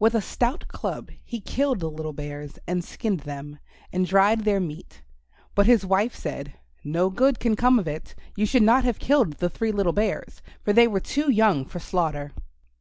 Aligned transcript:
With 0.00 0.16
a 0.16 0.20
stout 0.20 0.66
club 0.66 1.12
he 1.22 1.38
killed 1.40 1.78
the 1.78 1.88
little 1.88 2.12
bears 2.12 2.58
and 2.66 2.82
skinned 2.82 3.20
them 3.20 3.60
and 3.92 4.04
dried 4.08 4.40
their 4.42 4.58
meat. 4.58 5.02
But 5.54 5.66
his 5.68 5.86
wife 5.86 6.16
said, 6.16 6.54
"No 6.82 7.10
good 7.10 7.38
can 7.38 7.54
come 7.54 7.78
of 7.78 7.86
it. 7.86 8.16
You 8.34 8.44
should 8.44 8.64
not 8.64 8.82
have 8.82 8.98
killed 8.98 9.34
the 9.34 9.48
three 9.48 9.70
little 9.70 9.92
bears, 9.92 10.42
for 10.64 10.72
they 10.72 10.88
were 10.88 10.98
too 10.98 11.30
young 11.30 11.64
for 11.64 11.78
slaughter." 11.78 12.32